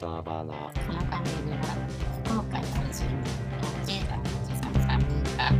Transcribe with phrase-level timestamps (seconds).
[0.00, 1.62] 言葉のこの番組は
[2.24, 3.10] 福岡在住の
[3.86, 5.52] 40代のおじさん3人が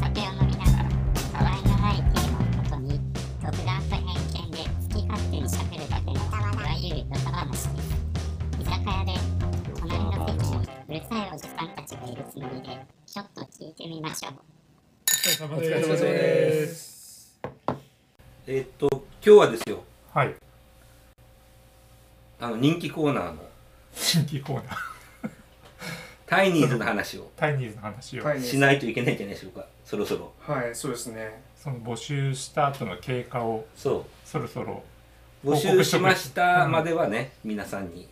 [0.00, 0.88] 酒を飲みながら
[1.32, 3.00] たわいのないテーマをもとに
[3.42, 7.72] 独断と偏見で好き勝手に喋るだけのいわゆるドタ話です
[8.58, 9.12] 居酒屋で
[9.78, 10.56] 隣の席に
[10.88, 17.38] うるさいおじさんたちがいるつもりでちょっと聞いてみましょうおお疲れ様でです。
[18.46, 20.34] えっと今日はですよはい。
[22.40, 23.53] あの人気コーナーの
[23.94, 24.76] 新規コーナー。
[26.26, 27.30] タイニーズの話を。
[27.36, 29.66] タイニーズの話を、はいしないといけないんじゃないでしょうか。
[29.84, 30.32] そろそろ。
[30.40, 31.42] はい、そうですね。
[31.56, 34.82] その募集した後の経過をそそろそろ
[35.44, 38.08] う募集しましたまではね、皆さんに。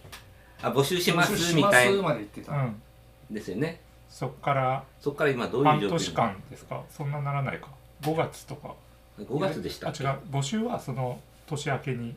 [0.62, 2.52] あ募集します募集しますみたいまで言ってた。
[2.52, 2.82] うん。
[3.30, 3.80] ですよね。
[4.08, 6.82] そっからそこから今どういう半状況年間ですか？
[6.90, 7.68] そんなならないか。
[8.02, 8.74] 5月とか。
[9.18, 10.18] 5月でしたあ違う。
[10.30, 12.14] 募集はその年明けに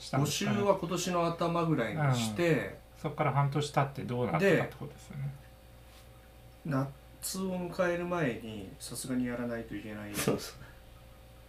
[0.00, 0.62] 募集ですかね。
[0.62, 5.30] は今年の頭ぐらいにして、そっから半年経ってどうなったかってことですよね。
[6.66, 10.52] 夏を迎える前にさすがにやらないといけないっそうそ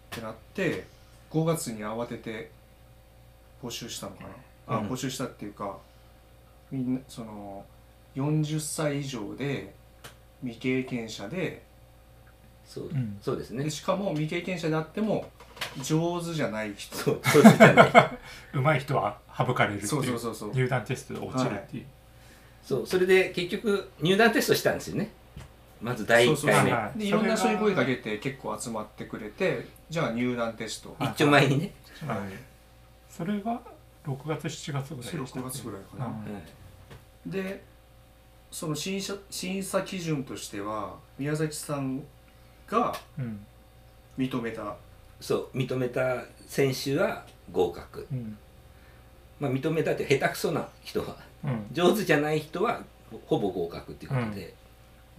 [0.09, 0.85] てなって、
[1.31, 2.51] 5月に慌てて
[3.63, 4.23] 募集したのか
[4.67, 4.75] な。
[4.75, 4.87] あ、うん。
[4.89, 5.77] 募集したっていうか、
[6.71, 7.65] みんなその
[8.15, 9.73] 40歳以上で
[10.41, 11.70] 未経験者でう
[12.71, 13.17] そう,、うん。
[13.21, 13.65] そうですね。
[13.65, 15.29] でしかも未経験者であっても
[15.83, 16.95] 上手じゃない人。
[16.95, 17.91] そうそうですよね。
[18.55, 20.53] 上手い人は省かれるっていうそうそうそうそう。
[20.53, 21.85] 入団テストで落ちるっていう、
[22.63, 25.11] そうそれで結局入団テストしたんですよね。
[25.81, 26.37] まず第1回目。
[26.37, 30.95] そうそうはいでいろんな人に声かけて結構集まってくれてじゃあ入団テスト。
[30.97, 31.73] はい一丁前にね、
[32.07, 32.19] はい。
[33.09, 33.59] それが
[34.05, 36.05] 6月7月ぐらいでしたっけ？6月ぐらいかな。
[36.05, 36.41] うん
[37.25, 37.63] で
[38.51, 42.03] その審査審査基準としては宮崎さん
[42.71, 43.45] がうん。
[44.17, 44.75] 認めた。
[45.19, 48.37] そう認めた選手は合格、うん。
[49.39, 51.15] まあ、認めたって下手くそな人は。
[51.43, 51.65] うん。
[51.71, 52.81] 上手じゃない人は
[53.27, 54.53] ほぼ合格っていうことで、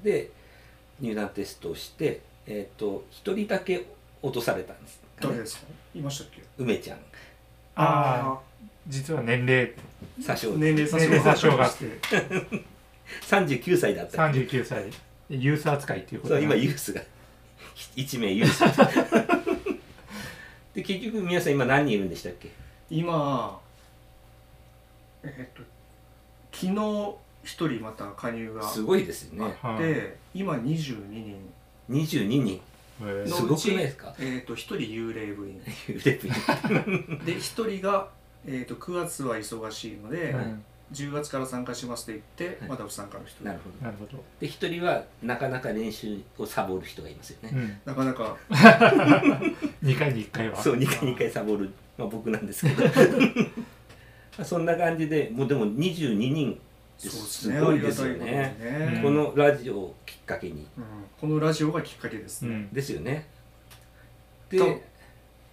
[0.03, 0.31] で
[1.01, 3.87] 入団テストをしてえっ、と1人だけ
[4.23, 5.01] 落とされたんです。
[5.21, 5.67] 誰ですか？
[5.95, 6.43] いましたっけ？
[6.59, 6.99] 梅ちゃん
[7.75, 8.41] ああ
[8.89, 9.73] 実は年齢
[10.21, 10.53] 詐称。
[10.57, 11.85] 年齢差年齢差し障があって。
[13.29, 14.85] 39歳だった39歳。
[15.29, 17.01] ユース扱いっていうことそう今ユうースが
[17.97, 18.61] 1名ユース
[20.75, 22.51] で結局皆さん今何人いるんでしたっけ？
[22.91, 23.59] 今
[25.23, 25.63] えっと
[26.53, 27.15] 昨日
[27.45, 29.55] 一人また加入がすごいですよね。
[29.63, 31.37] あって今22人。
[31.91, 32.61] 22人。
[33.27, 34.15] すごくないですか？
[34.19, 35.61] えっと一人幽霊部員。
[35.89, 38.09] 腕ピンで一人が、
[38.47, 42.71] えー、と9月は忙しいので、うん10月から参加しますって言って、はい。
[42.71, 43.45] また不参加の人。
[43.45, 43.85] なるほど。
[43.85, 48.37] なるほど、で一人はなかなか練習をサボる人がいますよね、うん、なかなか。
[49.83, 50.57] 2回に1回は。
[50.57, 52.85] そう2回2回サボる、まあ、僕なんですけど。
[54.39, 56.59] まあそんな感じでもうでも22人
[56.99, 58.21] そうですすねごいですよね。
[58.21, 58.93] ありがたいことにね。
[58.97, 59.03] うん。
[59.03, 60.67] このラジオをきっかけに。
[60.77, 60.85] うん。
[61.21, 62.73] このラジオがきっかけですね、うん。
[62.73, 63.29] ですよね。
[64.51, 64.83] で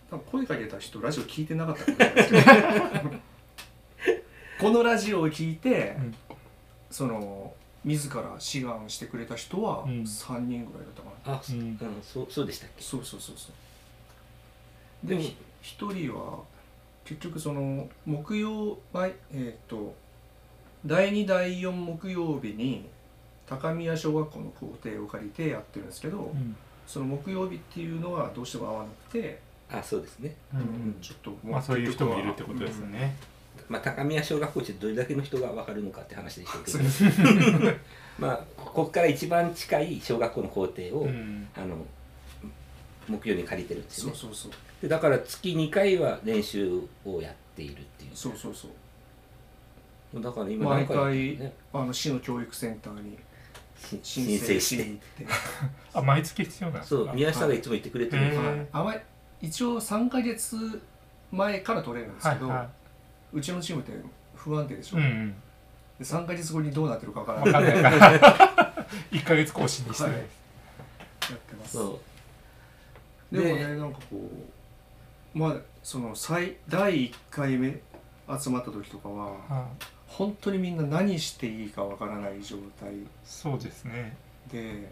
[0.10, 3.16] 多分声かけた人ラジオ聞いてなかったかもしれないですけど
[4.60, 6.16] このラジオを聞いて、うん。
[6.92, 7.54] その
[7.86, 10.02] 自ら志願してくれた人はうん。
[10.02, 11.60] 3人ぐらいだったかな、あ、うん。
[11.60, 12.84] うん、そうそうでしたっけ？
[12.84, 13.52] そうそうそうそ
[15.04, 15.08] う。
[15.08, 15.22] でも
[15.62, 16.40] 一人は
[17.06, 19.96] 結局その木曜毎えっ、と
[20.86, 22.88] 第2第4木曜日に
[23.48, 26.56] 高宮小学校の校庭を借りてやってるんですけど、うん。
[26.86, 29.40] その木曜日っていうのはどうしても合わなくて、
[29.72, 30.36] あそうですね。
[30.54, 30.60] うん。
[30.60, 33.16] うんちょっともまあそういう人もいるってことですよね、
[33.70, 36.80] まあ高宮小学校ってどれだけの人が分かるのかって話でしょうけど
[38.20, 41.48] まあここから一番近い小学校の校庭を、うん。
[41.56, 41.86] あの
[43.08, 44.14] 木曜に借りてるんですよね。
[44.16, 44.82] そうそうそう。
[44.82, 48.68] でだから月2回は練習をやっているっていうそうそうそ
[50.14, 50.22] う。
[50.22, 53.18] だから今毎何回あの市の教育センターに
[54.04, 55.26] し申申請して。
[55.94, 59.02] あ毎月必要なそう宮下さんがいつも言ってくれてるんですよへーはいあ
[59.42, 60.82] 一応3ヶ月
[61.32, 62.70] 前から取れるんですけど、はいは
[63.34, 63.92] うちのチームって
[64.36, 65.32] 不安定でしい、ょ、うんうん。
[66.00, 67.64] で3ヶ月後にどうなってるかわから分ない。
[67.64, 68.20] かんない。
[68.20, 70.04] から1ヶ月更新にして。
[70.04, 70.22] ない、はい。
[70.22, 70.26] や
[71.36, 71.78] ってます。
[71.78, 72.00] そ
[73.32, 73.36] う。
[73.36, 74.30] でもねなんかこ
[75.36, 77.80] うまあその最第1回目
[78.40, 79.38] 集まった時とかはは
[79.80, 79.84] い。
[80.08, 82.92] 本当にみんな何していいかわからない状態。
[83.24, 84.18] そうですね。
[84.52, 84.92] で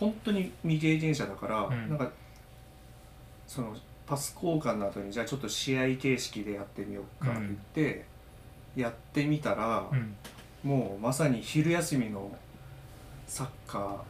[0.00, 1.88] 本当に未経験者だから、うん。
[1.90, 2.10] なんか
[3.46, 3.76] その
[4.08, 8.04] パス交換の後にじゃあちょっと試合形式でやってみようかって言って、
[8.76, 10.16] やってみたら、うん。
[10.62, 12.30] もうまさに昼休みの
[13.26, 14.02] サッカ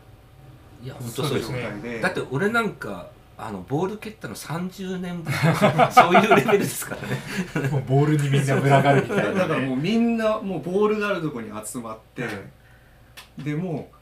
[0.83, 1.63] いや本ー当そうですね。
[1.63, 7.69] 状態でだって俺なんかあのボール蹴ったの30年ぶりとかそういうレベルですからね。
[7.71, 12.25] もうボールにみんな群がるみたいな、ね、だからもうみんなもうボールがあるとこに集まって、
[13.39, 13.98] でもう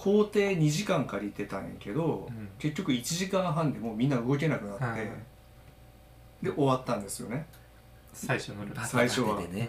[0.00, 2.48] 校庭2時間借りてたんやけど、うん。
[2.58, 5.10] 結局1時間半でもうみんな動けなくなって、はい
[6.42, 7.44] で終わったんですよね。
[8.14, 9.36] 最初のルールバ最初は。
[9.42, 9.68] でね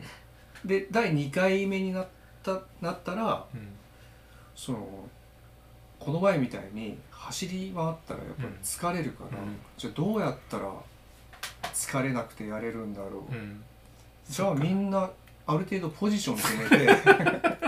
[0.64, 2.08] で第2回目になっ
[2.42, 3.68] たなったらうん。
[4.56, 4.88] その
[6.00, 9.58] この前みたいに走り回ったらやっぱり疲れるから、うん。
[9.76, 10.72] じゃあどうやったら
[11.74, 13.62] 疲れなくてやれるんだろう、うん。
[14.30, 15.10] じゃあみんな
[15.46, 16.88] ある程度ポジション決めて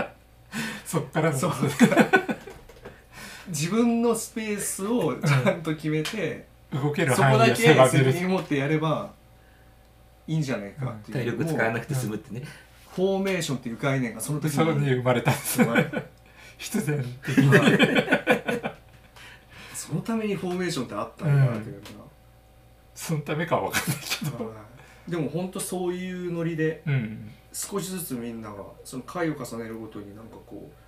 [0.86, 1.20] そっか。
[1.20, 1.52] ら もそう
[3.54, 9.12] 自分のスペースをちゃんと決めて、動けるそこだけ範囲を狭め責る任持ってやれば
[10.26, 12.40] いいんじゃないかっていう、体力使わなくても済むってね。
[12.40, 12.44] う
[12.94, 15.90] フォーメーションっていう概念がその時そこにに生まれたんです生まれ
[16.58, 17.50] 必然的に。
[19.74, 21.82] そのためにフォーメーションってあったんだなっていう
[22.94, 24.54] そのためかは分かんないけど。
[25.08, 27.30] でも本当そういうノリでうん。
[27.52, 30.83] 少しずつみんながその回を重ねるごとになんかこう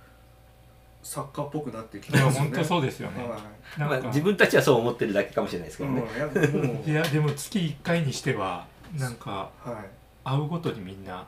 [1.07, 2.49] サッカーっぽくなってきいやてますよね。
[2.49, 3.23] 本当そうですよね。
[3.23, 3.39] は
[3.77, 6.93] なんか、まあ、自分たちはそう思ってるだけかもしれないですい、けどね、うん、やっぱもうい。
[6.93, 8.67] やでも月1回にしては
[8.97, 9.85] なんかは
[10.25, 11.25] 会うごとにみんな、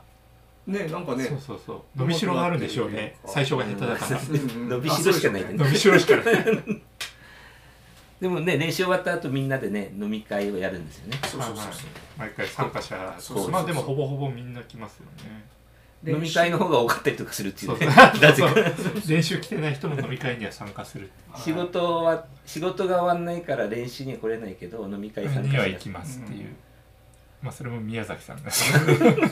[0.68, 0.70] い。
[0.70, 1.98] ねなんかねそうそうそう。
[1.98, 3.16] 伸びしろがあるんでしょうね。
[3.24, 4.20] 最初が下手だから。
[4.20, 5.42] うんうん 伸びしろしかない。
[5.42, 5.64] んでね。
[5.64, 6.44] 伸びしろしかない。
[8.20, 11.18] でもね練習終わった後みんなでね飲み会をやるんですよね。
[11.24, 11.72] そうそうそうそう。
[12.18, 13.50] 毎回参加者そうそうそう。
[13.50, 15.42] まあでもほぼほぼみんな来ますよね。
[15.58, 15.59] で
[16.06, 17.86] 飲み会の方が多かったりとかするっていそううね。
[17.86, 18.54] そう なぜか。
[19.06, 26.56] 練習来てない人も飲み会には参加するはい仕事は仕事が終わんないから練習には来れないけど飲み会参加には行きますっていう、うん。
[27.42, 28.72] まあそれも宮崎さんだし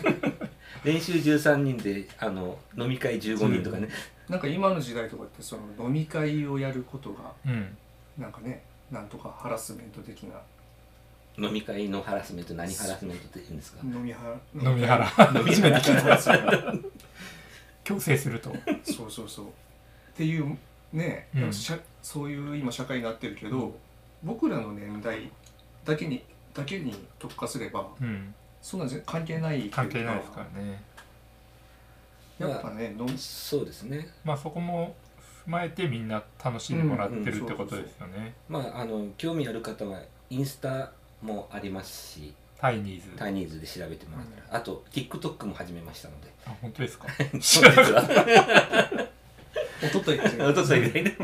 [0.84, 3.88] 練習13人であの飲み会15人とかね、
[4.28, 7.76] なんか今の時代とかってその飲み会をやることがうん。
[8.18, 10.34] なんかねなんとかハラスメント的な
[11.38, 13.80] 飲み会のハラスメント何ハラスメントって言うんですか？
[13.84, 15.04] 飲みは飲み腹
[15.38, 16.84] 飲み会ハラスメン
[17.84, 18.50] 強制すると。
[18.50, 18.58] ト
[18.92, 19.46] そうそうそう。
[19.46, 19.50] っ
[20.16, 20.58] ていう
[20.92, 21.52] ね、うん。
[21.52, 23.78] しゃそういう今社会になってるけど、
[24.22, 25.30] 僕らの年代
[25.84, 28.34] だけにだけに特化すればうん。
[28.60, 30.82] そんな全関係ないっていうか関係ないですからね。
[32.38, 34.08] やっぱね飲みそうですね。
[34.24, 34.96] まあそこも
[35.46, 38.34] 踏まえてみんな楽しんでもらってるってことですよね。
[38.48, 40.00] まああの興味ある方は
[40.30, 40.92] インスタ
[41.22, 43.08] もありますしタイニーズ。
[43.16, 46.28] タイニーズで調べてもらったら、あと TikTok も始めましたので。
[46.46, 47.06] あ本当ですか？
[47.38, 49.08] 実は
[49.84, 51.16] おとといおとといぐらいで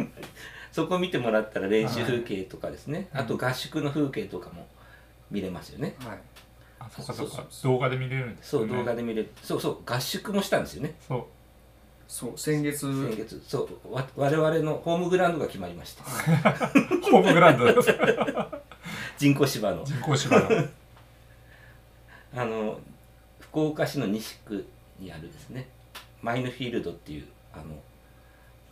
[0.71, 4.67] そこ見てもらったら練習風景とかですね、はいあと合宿の風景とかも
[5.31, 6.19] 見れますよね、はい。
[6.79, 9.31] あそうかそうか動画で見れるんですそう動画で見れる。
[9.43, 10.95] そうそう合宿もしたんですよね。
[11.09, 11.25] そう
[12.09, 12.81] そう先月。
[12.81, 13.43] 先月。
[13.47, 16.03] そうわ我々のホームグラウンドが決まりまして
[17.11, 17.65] ホームグラウンド。
[17.67, 17.95] で す
[19.19, 19.85] 人工芝の。
[19.85, 20.49] 人工芝の。
[22.37, 22.81] あの
[23.41, 24.67] 福岡市の西区
[24.99, 25.69] にあるですね。
[26.23, 27.65] マイヌフィールドっていうあの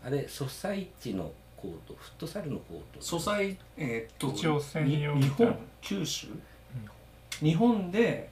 [0.04, 3.00] あれソサイチのコートフットサルのコート。
[3.00, 6.26] 素材えーっと一応専用に日本九州、
[7.40, 8.30] 日本で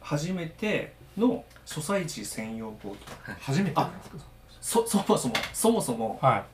[0.00, 3.12] 初めてのソサイチ専用コート。
[3.40, 4.18] 初めてなんですか？
[4.66, 6.44] そ そもそもそもそもはい。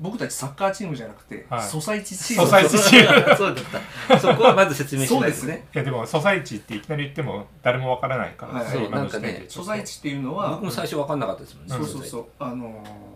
[0.00, 1.62] 僕たちサッカーチームじゃなくて、はい。
[1.62, 2.44] ソサイチチーム。
[2.44, 3.36] ソサイチチーム。
[3.36, 3.64] そうだっ
[4.08, 4.18] た。
[4.18, 5.66] そこはまず説明しないですね。
[5.74, 8.66] いやでもソサイチっていきなり言っても誰もわからないから、はい。
[8.66, 12.26] そう今の時点ソサイチっていうのは僕も最初分かんなかったですもんね、そうそうそう。
[12.38, 13.12] あのー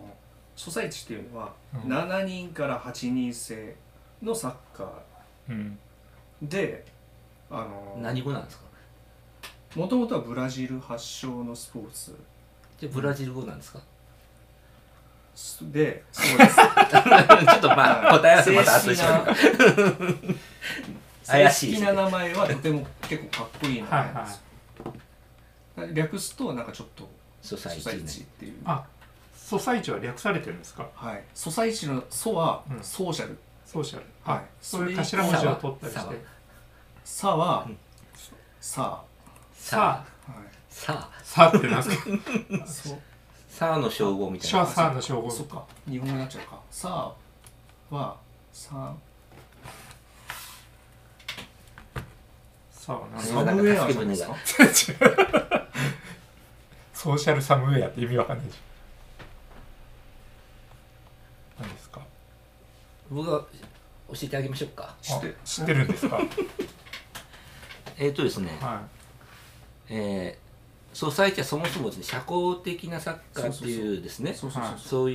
[0.55, 1.53] ソサイチっていうのは、
[1.85, 1.91] うん。
[1.93, 3.75] 7人から8人制
[4.23, 4.89] のサッカ
[5.49, 5.77] うん。
[6.43, 6.85] ーで
[7.51, 8.63] あのー何語なんですか？
[9.75, 12.17] もともとはブラジル発祥のスポーツ。
[12.79, 13.79] じゃあブラジル語なんですか？
[15.71, 16.55] でそうです。
[16.57, 16.65] ちょっ
[17.61, 19.01] とまあ答え合わせまた後でし
[21.27, 24.41] 怪しい正式な名前はとても結構かっこいい名前なんですよ。
[25.93, 27.07] 略すとなんかちょっと
[27.41, 28.53] ソサイチっていう。
[28.65, 28.83] あ
[29.35, 30.87] ソサイチは略されてるんですか？
[30.95, 31.23] はい。
[31.35, 32.83] ソサイチの「ソ」はうん。
[32.83, 33.37] ソーシャル。
[33.65, 34.05] ソーシャル。
[34.23, 34.37] はい。
[34.39, 36.15] あそういう頭文字を取ったりして
[37.05, 37.63] 「サ」は。
[37.67, 37.77] うん
[38.59, 39.01] 「サ
[39.53, 40.03] さ。
[40.27, 40.47] あー」はい。
[40.69, 40.93] さ。
[40.97, 41.95] あさってなんで
[42.67, 42.95] すか
[43.57, 45.31] そうさあの称号みたいなサーの称号。
[45.31, 45.63] そっか。
[45.89, 47.11] 日本語になっちゃうか「サー」
[47.95, 48.17] は
[48.53, 48.93] 「サ
[52.71, 53.15] さあ。
[53.15, 54.15] なんサかムウェアじゃないで
[54.73, 55.67] すか？
[56.93, 58.59] ソーシャルサムウェアって意味わかんないでしょ。
[61.61, 62.01] 何ですか？
[63.09, 63.47] 僕が教
[64.23, 64.95] えてあげましょうか。
[65.01, 66.19] 知ってあ知ってるんですか？
[67.97, 68.81] えっ、とですね、は
[69.89, 70.46] えー、
[70.97, 74.71] ソサイチはそもそもですね社交的なサッカーっていうですねそうそうそう。
[74.71, 74.79] はい。
[74.79, 75.13] そうえ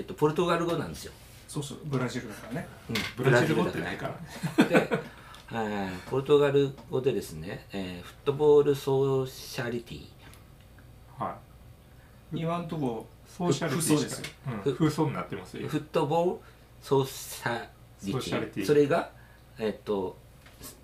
[0.00, 1.12] ー、とポルトガル語なんですよ。
[1.48, 1.78] そうそう。
[1.86, 2.68] ブラジルだからね。
[2.90, 3.24] うん。
[3.24, 4.08] ブラジル語ってないか
[4.58, 4.64] ら。
[4.66, 5.90] ねで、はい。
[6.10, 10.06] ポルトガル語でですね、えーフットボールソーシャリティ。
[11.18, 11.38] は
[12.34, 14.26] 今んとこいソーシャリティ風ですよ
[14.66, 14.74] うん。
[14.74, 15.66] 風葬になってますよ。
[15.66, 16.38] フットボール
[16.82, 17.58] ソーシャ
[18.04, 18.12] リティ。
[18.12, 18.66] ソーシャリティ。
[18.66, 19.10] それが、
[19.58, 20.18] えっと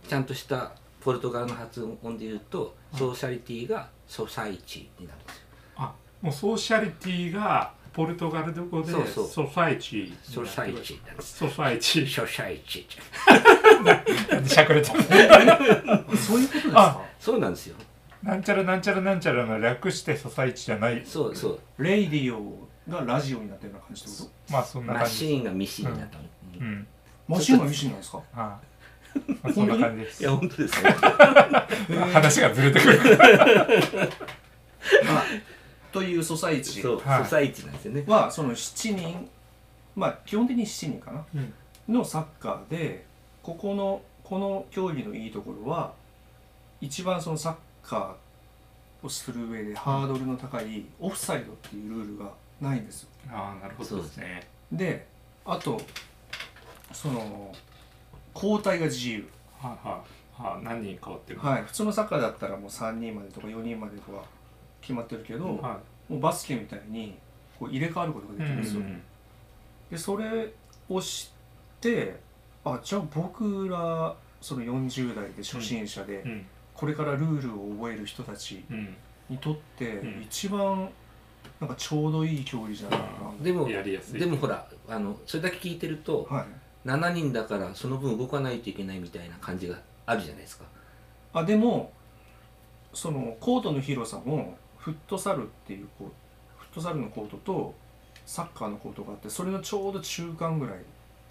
[0.09, 5.43] ちゃんとしたポルトガルの発音で言うと、ソーシャリティがソサイチになるんですよ。
[5.77, 9.29] あもうソーシャリティがポルトガル語でそうそう。
[9.29, 11.01] ソサイチソサイチ。
[11.07, 12.07] なんですソサイチ。
[12.07, 12.87] ソサイチ。
[14.47, 15.03] しゃくれてる
[16.17, 17.77] そういうことですあかそうなんですよ。
[18.23, 21.03] なんちゃらなんちゃらなんちゃらの略してソサイチじゃない。
[21.05, 21.61] そうそう。
[21.83, 25.15] レイディオがラジオになってるような感じってこまあそんなマ感じ。
[25.15, 26.25] シーンがミシンになったの、
[26.61, 26.67] うん。
[26.67, 26.85] うん。
[26.85, 26.89] と
[27.35, 28.17] マシンがミシンなんですか？
[28.19, 28.61] はいまあ
[29.55, 30.23] そんな感じです。
[30.23, 30.91] いや本当ですね。
[32.13, 33.17] 話がずれてくる。
[33.17, 33.57] か ら
[35.05, 35.25] あ
[35.93, 37.25] というソサイチそう、はい。
[37.25, 38.05] ソサイチなんですよね。
[38.07, 39.29] はその7人。
[39.97, 41.25] まあ基本的に7人かな。
[41.35, 41.53] うん。
[41.89, 43.07] のサッカーで
[43.43, 45.93] ここのこの競技のいいところは
[46.81, 53.09] 一番そのサッカーをする上でハードルの高いオフサイドっていうルールがないんですよ。
[53.31, 54.47] ああなるほどですね。
[54.71, 55.07] で
[55.47, 55.81] あと
[56.93, 57.55] その
[58.43, 59.29] 交代が自由。
[59.59, 64.23] はいはいはい何人変わってるはい普通のサッカーだったらもう3人までとか4人までとか
[64.81, 67.19] 決まってるけど、はもうバスケみたいに
[67.59, 69.03] こう入れ替わることがいできるんですよ、うん
[69.91, 70.53] でそれ
[70.91, 72.21] を知って
[72.63, 76.47] あじゃあ僕らその40代で初心者で、うん。
[76.75, 78.95] これからルールを覚える人たちうん。
[79.29, 80.23] にとってうん。
[80.23, 80.89] 一番
[81.61, 83.07] なんかちょうどいい競技じゃないか
[83.41, 84.21] でもやりやすい。
[84.21, 86.47] でもほらあのそれだけ聞いてると、な、はい、
[86.89, 90.65] 7人だからその分動かないといけないみたいな感じがあるじゃないですか。
[91.33, 91.93] あでも
[92.95, 96.11] そのコートの広さもフットサルっていうこう
[96.59, 97.75] フットサルのコートと
[98.25, 100.77] サッカーのコートがあってそれのちょうど中間ぐらい。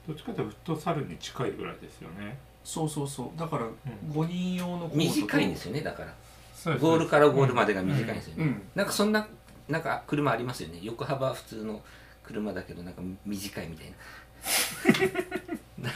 [0.07, 2.37] どっちかというとフットサルに近いぐらいですよね。
[2.63, 3.39] そうそうそう。
[3.39, 3.73] だからん。
[4.09, 4.97] 5人用のコートと。
[4.97, 6.13] 短いんですよねだから。
[6.77, 8.61] ゴールからゴールまでが短いんですよね、うん。
[8.73, 9.27] なんかそんな
[9.67, 10.79] なんか車ありますよね。
[10.81, 11.81] 横幅は普通の
[12.23, 13.95] 車だけどなんか短いみたいな
[15.79, 15.89] な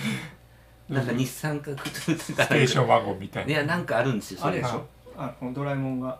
[0.90, 3.52] なんか日産か普通かステーションワゴンみたいな。
[3.52, 4.86] いやなんかあるんですよそれあれでしょ。
[5.18, 6.20] あこのドラえもんが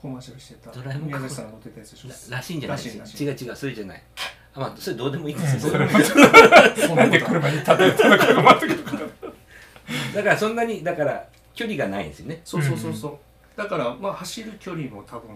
[0.00, 0.70] コマーシャルしてた。
[0.70, 2.08] ドラえもん宮崎さんが乗ってたやつでしょ？
[2.30, 2.78] ららしいんじゃない？
[2.78, 3.46] ですらしいらしい。
[3.46, 4.02] 違う違うそれじゃない。
[4.54, 7.74] あまあそれどうでもいいんですよ、うんそんなで車に例えた
[8.08, 9.04] のかが全く分か
[10.14, 12.40] だからそんなにだから距離がないんですよね。
[12.44, 13.18] そうそうそうそう。
[13.58, 15.30] だからまあ走る距離も多分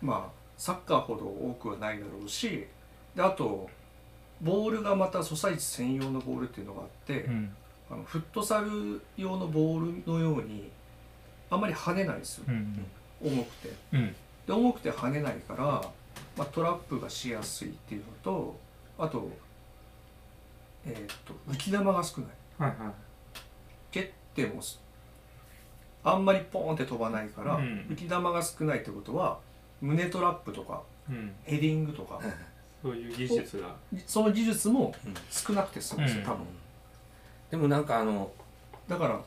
[0.00, 2.66] まあサッカーほど多くはないだろうし
[3.14, 3.68] であと
[4.40, 7.56] ボールがまたソサイチ専用のボールっていうのがあって、うん。
[7.90, 10.70] あのフットサル用のボールのように
[11.50, 12.44] あんまり跳ねないんですよ。
[12.48, 12.86] うん。
[13.22, 13.72] 重くて。
[13.92, 14.14] うん。
[14.46, 15.64] で重くて跳ねないから、
[16.36, 18.58] まあ、トラップがしやすいっていうのと
[18.98, 19.30] あと
[20.86, 22.30] えーっと浮き球が少ない。
[22.58, 22.92] はいはい。
[23.90, 24.80] 蹴ってもす
[26.04, 27.86] あんまりポーンって飛ばないから、うん。
[27.90, 29.38] 浮き球が少ないってことは
[29.80, 31.34] 胸トラップとかうん。
[31.44, 32.20] ヘディングとか、
[32.82, 33.74] そういう技術が。
[34.06, 36.26] その技術もうん少なくて済むんですよ、うん。
[36.26, 36.46] 多分。
[37.50, 38.30] でもなんかあの
[38.86, 39.20] だから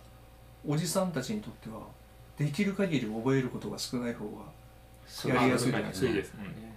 [0.68, 1.82] おじさんたちにとっては
[2.38, 4.44] できる限り覚えることが少ない方が
[5.08, 5.36] そう。
[5.36, 6.76] やりやすいやりやすいですもんね。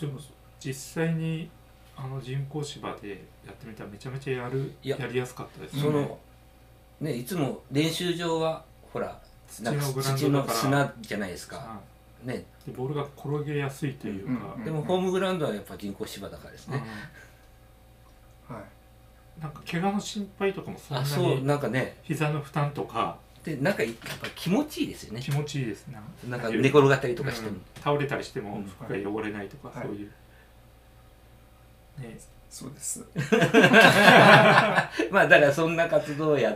[0.00, 0.18] でも
[0.58, 1.50] 実際に
[1.96, 4.96] あの人工芝でやってみたらめちゃめちゃやるいや。
[4.98, 6.18] やりやすかったですその
[7.00, 11.56] ねいつも練習場はほら土なんかの土の砂じゃないですか。
[11.56, 11.80] は
[12.24, 12.44] ね。
[12.66, 16.82] いでボールが転げやすいというか、うんでもホームグラウンドはやっぱ人工芝だからですね、
[18.48, 18.58] はい。
[18.58, 18.64] うん
[19.40, 21.96] なんか怪我の心配とかもそんなあそうになんかね。
[22.02, 23.16] 膝の負担とか。
[23.42, 25.20] でなんかやっぱ気持ちいいですよね。
[25.22, 25.98] 気持ちいいですね。
[26.28, 27.60] なんか寝転がったりとかしても、うん。
[27.82, 28.64] 倒れたりしてもうん。
[28.64, 30.10] 服が汚れないとか、はいそういう、
[32.00, 32.18] ね。
[32.50, 33.02] そうです。
[35.10, 36.54] まあだからそんな活動をや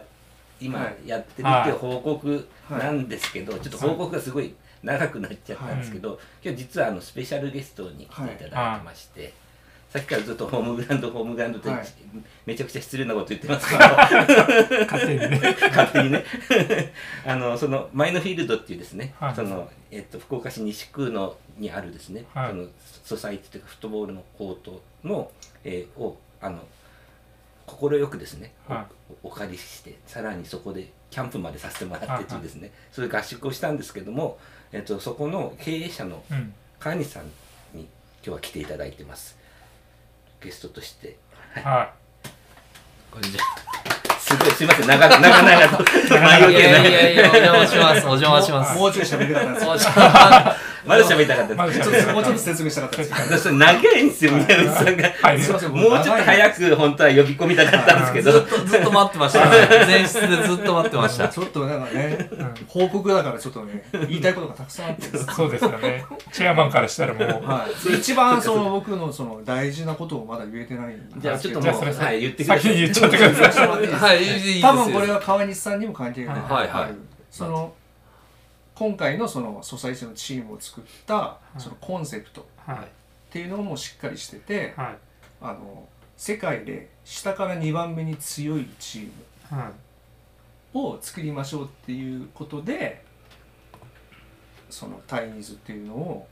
[0.60, 1.08] 今はい。
[1.08, 9.32] やってるっていう報告はいなんですけど、ちょっと報告がすごい長くなっちゃったんですけど、今日実はあのスペシャルゲストに来ていただいてまして、
[9.94, 11.86] さっきからずっとホームグラウンドホームグラウンドって、はい。
[12.46, 13.80] めちゃくちゃ失礼なこと言ってますけど。
[13.80, 15.56] 勝手にね。
[15.60, 16.24] 勝手にね。
[17.24, 19.34] あのそのマイノフィールドっていうですね、はい。
[19.34, 22.48] そのえっと、福岡市西区のにあるですね、はい。
[22.50, 22.66] その
[23.04, 25.30] ソサイティというかフットボールのコートの、
[25.62, 26.58] えーをあの
[27.66, 28.86] 快くですね、は
[29.22, 33.08] おお借りしてさらにそこでキャンプまでさせてもらってはいうですね、そうい。
[33.08, 34.38] う合宿をしたんですけども、
[34.74, 36.52] えっと、そこの経営者のうん。
[36.80, 37.24] 川西さん
[37.72, 37.88] に今
[38.24, 39.38] 日は来ていただいてます。
[40.42, 41.16] ゲストとして。
[41.54, 41.92] は
[43.10, 43.40] これじゃ
[44.18, 44.86] すごいすいません。
[44.88, 45.84] 長々長々と。
[46.20, 48.06] 前置いやきが長いいやいや、お邪魔します。
[48.06, 48.76] お邪魔します。
[48.76, 51.54] もうちょい喋ったんですお邪魔まだ喋りたかった。
[51.54, 52.96] もうちょっと説明したかった。
[52.96, 53.04] で
[53.38, 55.08] す長いんですよ宮内さんが。
[55.70, 59.48] もうちょっと早く本当は呼び込みたかったんですけずっどとずっと待ってました。
[59.86, 61.28] 前室でずっと待ってました。
[61.28, 62.54] ちょっとなんかねうん。
[62.68, 65.18] 報告だからちょっとね言いたいことがたくさんあって。
[65.18, 66.04] そうですよね。
[66.32, 67.44] チェアマンからしたらもう。
[67.44, 71.20] はい、で一番その僕のその大事なことをまだ言えてないんですけど。
[71.20, 72.62] じゃあちょっともうはい言ってください。
[72.62, 73.64] 先に言っちゃってくださ
[74.14, 74.60] い。
[74.60, 76.94] 多分これは川西さんにも関係がある、はいはい。
[77.30, 77.72] その
[78.74, 82.88] 今回のそのソサイチのチームを作ったそのコンセプトっはい。
[83.32, 84.96] ていうのもしっかりしててはい。
[85.40, 89.10] あの世界で下から2番目に強いチー
[89.52, 89.72] ムはい。
[90.76, 93.04] を作りましょうっていうことで
[94.70, 96.26] そのタイニーズっていうのを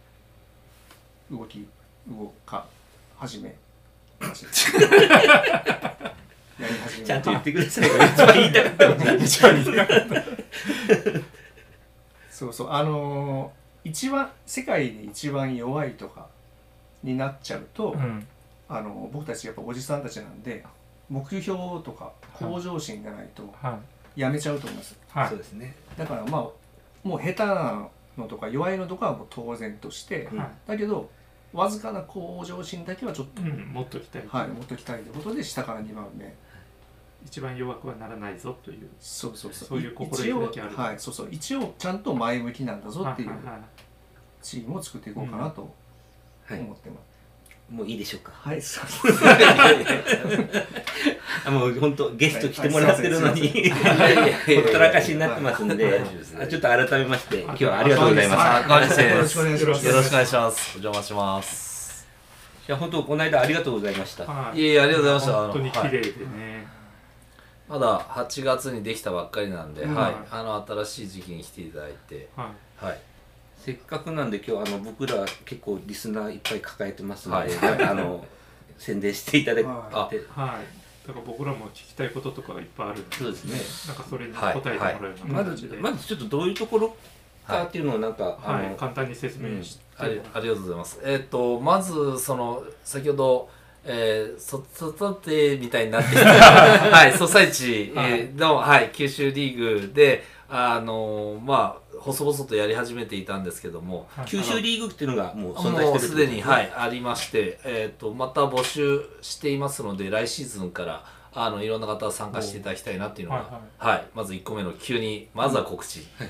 [1.30, 1.66] 動き
[2.08, 2.66] 動か
[3.16, 3.54] 始め
[4.18, 7.94] ましたやり始めちゃんと言ってくださいよ。
[8.04, 10.22] 一番言いたかった
[12.42, 12.70] そうそう。
[12.70, 16.28] あのー一番世界で一番弱いとか
[17.02, 18.24] になっちゃうと、うん。
[18.68, 20.64] あの僕たちやっぱおじさんたちなんで
[21.10, 21.42] 目標
[21.82, 23.78] とか向上心がないとは
[24.16, 24.20] い。
[24.20, 24.96] やめちゃうと思います。
[25.08, 25.28] はい。
[25.28, 25.74] そうですね。
[25.96, 26.48] だからまあ
[27.02, 30.50] もう下手なのとか弱いのとかはもう当然として、はい。
[30.66, 31.10] だけど
[31.52, 36.34] わずかな向上心だけはちょっと、うんもっときたいはい持っときたいということで下から2番目
[37.24, 39.68] 一番弱くはならないぞというそうそうそう。
[39.68, 40.76] そういう心意気だけある。
[40.76, 41.28] はいそうそう。
[41.30, 43.30] 一応ちゃんと前向きなんだぞっていう
[44.42, 45.74] チームを作っていこうかなと思
[46.46, 46.60] はい。
[46.60, 48.32] ってます、もういいでしょうか。
[48.34, 48.84] はい、そう
[51.44, 53.48] あもう本当ゲスト来てもらってるのに。
[53.70, 55.84] はい ほったらかしになってますんで。
[56.38, 59.00] はちょっと改めまして今日はありがとうございまはいす。
[59.00, 59.86] よろしくお願いします。
[59.86, 60.78] よろしくお願いします。
[60.78, 62.06] お邪魔します。
[62.68, 64.24] いや本当この間ありがとうございました。
[64.24, 64.60] はい。
[64.60, 65.32] いえありがとうございました。
[65.32, 66.51] 本当に綺あのはい麗でね
[67.72, 69.94] まだ8月にできたばっかりなんで、うん。
[69.94, 70.14] はい。
[70.30, 72.52] あの新しい時期に来ていただいては
[72.82, 72.84] い。
[72.84, 72.98] はい。
[73.56, 77.80] せっかくなんで今日あの僕ら結構リスナーいっぱい抱えてますので、はい。
[77.88, 78.26] あの
[78.76, 81.08] 宣伝していただいて、ははい。
[81.08, 83.94] だから僕らも聞きたいこととかがいっぱいあるんでそうですね。
[83.94, 85.76] なんかそれに答えてもらうようなま形で。
[85.76, 86.94] ずまずちょっとどういうところ
[87.46, 89.82] かっていうのをなんか、あのはい簡単に説明して。
[89.96, 91.00] ありありがとうございます。
[91.02, 93.48] えっ、とまずその先ほど、
[93.84, 96.24] えー、そそそてみたいになってきた。
[96.30, 104.08] はいソサイチ、えーのはい九州リーグであのまあ細々とやり始めていたんですけども。
[104.16, 104.26] はい。
[104.26, 114.06] 九州リーグっていうのがもう存在してるすでに、はい、ありまして、えー、とまた募集していますので来シーズンからあのいろんな方参加していただきたいなっていうのが、はいはい。
[114.14, 116.28] まず1個目の急にまずは告知、はい。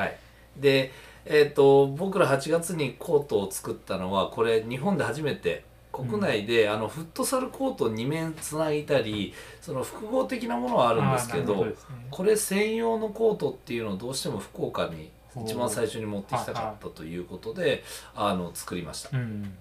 [0.00, 0.18] はい、
[0.56, 0.92] で、
[1.24, 11.72] えー、と僕ら8月にコートを作ったのはこれ日本で初めて国内で、あのフットサルコート2面つなぎたりその複合的なものはあるんですけどね。
[12.10, 15.10] これ専用のコートっていうのをどうしても福岡に
[15.44, 19.16] 一番最初に持ってきたかったということであの作りました。
[19.16, 19.56] うん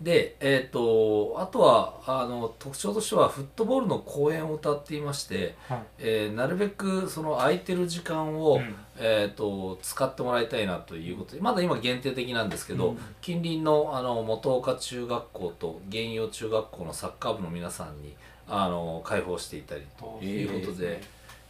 [0.00, 5.82] で、えー、とあとはあの特徴としてはフットボールの公演を歌っていまして、はい。
[5.98, 8.74] えーなるべくその空いてる時間を、うん。
[8.96, 12.98] えー、と使ってもらいたいなということでまだ今限定的なんですけど、うん。
[13.20, 18.14] 近隣のあの元岡中学校と原陽中学校のサッカー部の皆さんに
[18.48, 21.02] あの開放していたりとということで、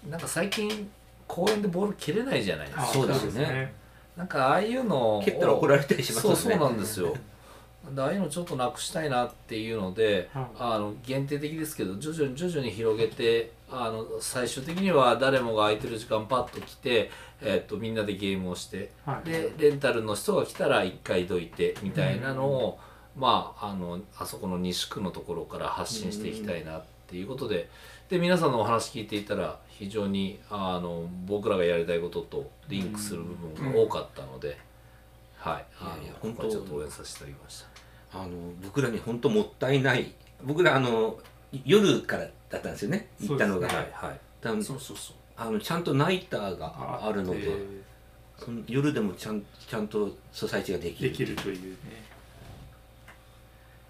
[0.08, 0.90] なんか最近
[1.26, 2.82] 公園でボール蹴れないじゃないですか。
[2.82, 3.74] あそうですよね。
[4.16, 6.34] なんかああいうのを蹴ったら怒られたりしますね。
[6.34, 7.12] そうそうなんですよ。
[7.12, 7.20] で
[7.96, 10.46] ああいうのちょっとなくしたいなっていうので、はい。
[10.58, 19.28] あの限定的ですけど徐々に徐々に広げてあの最終的には誰もが空いてる時間パッと来て、えっとみんなでゲームをしてはい。
[19.28, 22.78] でレンタルの人が来たら1回どいてみたいなのを、
[23.16, 27.68] まああのあそこの西区のところから発信していきたいなっていうことで
[28.08, 34.56] で皆さんのお話聞いていたら非常にあの僕らがやりたいこととリンクする部分が多かったので、
[35.36, 35.64] はい。
[35.80, 37.73] あのいやいや今回本当ちょっと応援させていただきました。
[38.14, 38.30] あの
[38.62, 41.18] 僕らに本当もったいない僕らあの
[41.64, 44.20] 夜からだったんですよね行ったのが、そうはいはい。
[44.40, 45.16] 多分そうそうそう。
[45.36, 47.50] あのちゃんとナイターがあるので
[48.38, 51.78] その夜でもちゃんちゃんとソサイチができるできるというね。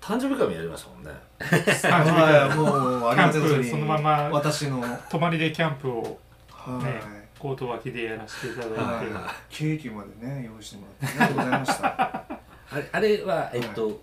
[0.01, 1.11] 誕生日会もやりましたもんね。
[1.41, 4.83] はいもうありがたいそのまま私の。
[5.11, 12.25] 泊まりでキャンプをはい、ねコート脇でやらせていただいて、はいケーキまでね用意してもらってありがとうございました。
[12.73, 14.01] あれあれはえっと、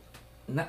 [0.56, 0.68] な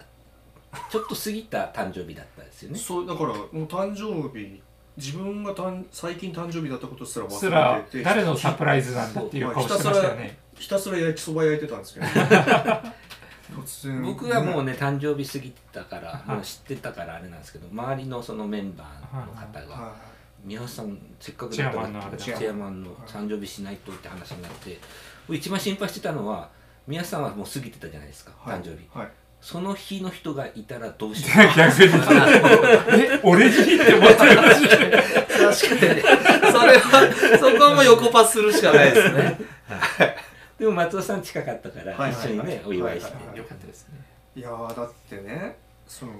[0.90, 2.78] ちょっと過ぎた誕生日だったんですよね。
[2.78, 4.62] そうだからもう誕生日
[4.96, 8.02] 自分がたん最近誕生日だったことすら忘れてて。
[8.02, 10.38] 誰のサプライズなんだっていう顔してましたよね。
[10.54, 12.06] ひたすら焼きそば焼いてたんですけど。
[13.62, 14.02] 突然。
[14.02, 19.94] 僕はもうね誕生日過ぎたからはいもう知ってたからあれなんですけど周りのそのメンバーの方がは
[20.44, 24.78] 「宮内さんせっかくだったらチェアマンのあれだチェアマンの誕生日しないと」って話になって
[25.28, 26.48] 一番心配してたのは
[26.86, 28.58] 皆さんはもう過ぎてたじゃないですか、はい。
[28.58, 28.88] 誕生日。
[28.98, 29.10] はい
[29.42, 31.46] その日の人がいたらどうしよう。
[31.58, 31.92] 逆に。
[33.02, 34.36] え俺にって思ってる。
[34.36, 35.80] 確かに。
[35.80, 36.02] ね
[36.52, 39.40] それはそこはもう横パスするしかないですね。
[40.60, 42.12] でも松尾さん近かったからはい。
[42.12, 43.98] 一緒にね、お祝いして、よかったですね。
[44.36, 45.56] いやーだってね
[45.88, 46.12] その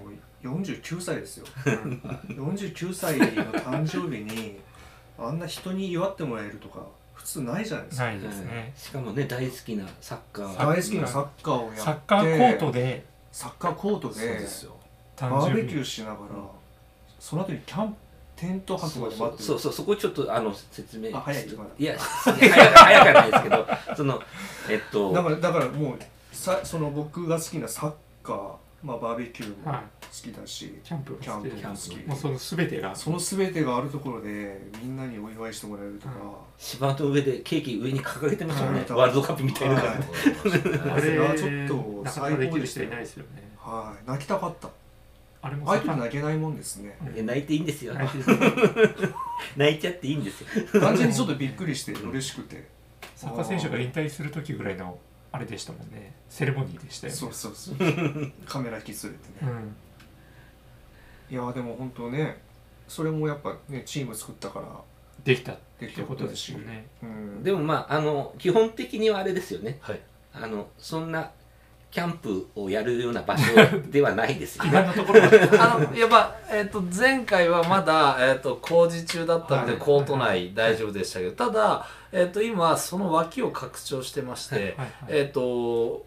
[0.43, 1.47] 49歳ですよ。
[1.65, 4.59] 49歳の誕生日に
[5.17, 6.81] あんな人に祝ってもらえるとか
[7.15, 8.05] 普通ないじゃないですか。
[8.05, 8.73] ないですね。
[8.77, 10.59] しかもね大好きなサッカー。
[10.59, 11.81] 大好きなサッカーをやって。
[11.81, 14.39] サッカーコートでサッカーコートで
[15.19, 15.91] バー生ベキュー日。
[15.91, 16.19] しながら
[17.19, 17.97] その後にキャンプ
[18.37, 21.17] テント泊まで待ってそうそうそこちょっかあの説明。
[21.17, 21.47] あ早い
[21.79, 23.67] いや早早くはないですけど
[23.97, 24.23] その
[24.69, 25.13] えっと。
[25.13, 25.99] だからだからもう
[26.33, 27.93] さその僕が好きなサッ
[28.23, 29.83] カー、まあ、バーベキューも好はい。
[30.13, 32.07] きだし、キャンプキャンプキも好き。
[32.07, 32.95] もうその全てが。
[32.95, 36.15] その全てがあるところでみんなにお祝いしてもらえるとか、
[36.59, 38.85] 芝の上でケーキ上に掲げてましたよね。
[38.89, 39.87] うんワールドカップみたいな、はい。
[39.87, 40.01] あ
[41.01, 43.53] それれはちょっとなかなかできる人いないですよね。
[43.57, 44.09] はい。
[44.09, 44.69] 泣きたかった。
[45.45, 46.97] あれもああいう泣けないもんですね。
[47.17, 47.27] うん。
[47.27, 47.95] 泣いていいんですよ。
[49.57, 50.81] 泣いちゃっていいんですよ。
[50.81, 52.69] 単純にちょっとびっくりして嬉しくて。
[53.17, 54.99] サッカー選手が引退する時ぐらいの
[55.33, 56.15] あれでしたもんね。
[56.29, 57.19] セレモニーでしたよね。
[57.19, 57.77] そうそうそう。
[58.47, 59.19] カメラ引き連れてね。
[59.43, 59.77] うん。
[61.31, 62.43] いやーでも本当ね
[62.87, 64.67] それもやっぱねチーム作ったから
[65.25, 66.87] できたっできたてことですよね。
[67.03, 67.43] うん。
[67.43, 69.79] でもまああの基本的にはあれですよね。
[69.81, 70.01] はい。
[70.35, 71.31] あのそんな
[71.91, 73.45] キャンプをやるような場所
[73.91, 75.41] ではないですよ意外なところまで。
[75.59, 79.81] あのやっぱ、えっと前回はまだ、えっと工事中だったので、はい。
[79.81, 86.05] コート内大丈夫でしたけど、ただ、えっと今その脇を拡張してまして、はいはいえっと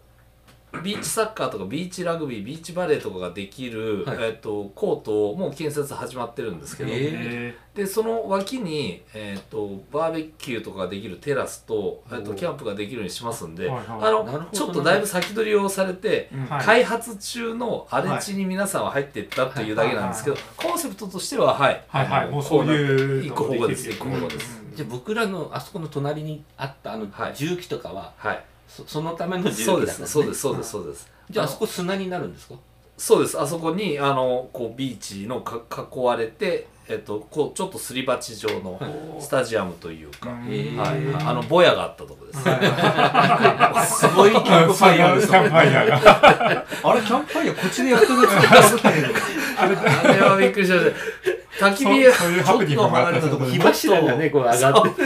[0.82, 4.18] ビーチサッカーとかビーチラグビービーチバレーとかができる、はい。
[4.20, 7.82] えっとコートもう建設始まってるんですけど、ええ。
[7.82, 13.86] でその脇に、えっとバーベキューとかができるテラスと,、えっとキャンプができるようにしますんで、はいはい。
[14.02, 14.46] あのね。
[14.52, 16.46] ちょっとだいぶ先取りをされて、うん。
[16.46, 16.64] はい。
[16.64, 22.30] 開発中の荒れ地に皆さんは入っていったというだけなんですけど、コンセプトとしてははい、はいはい。
[22.30, 27.34] もうそういう一個方向です一一個個方向です、じゃあ僕らのあそこの隣にあったあのはい。
[27.34, 28.44] 重機とかは、はい。
[28.68, 30.22] そそのための重機だそうでったんですすね。
[30.22, 30.40] そうです。
[30.40, 30.70] そうです。
[30.70, 31.10] そうです。
[31.30, 32.54] じゃああそこ砂になるんですか？
[32.98, 33.40] そうです。
[33.40, 35.62] あそこにあのこうビーチのか
[35.94, 38.80] 囲われてえっとこうちょっとすり鉢状の
[39.18, 40.76] スタジアムというか、うんえー。
[40.76, 46.66] はい、あのボヤがあったところです、すごいキャンプファイヤーですキャンプファイヤーが。
[46.84, 48.40] あれキャンプファイヤーこっちでやってるやつか？
[48.70, 49.14] ぶってる
[49.58, 55.00] あれあれはびっくりしました焚き火ちょっと離れたところ火柱がねこう上がって。